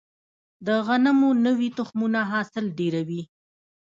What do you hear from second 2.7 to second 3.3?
ډیروي.